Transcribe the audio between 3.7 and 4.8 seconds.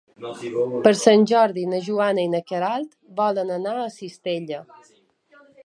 a Cistella.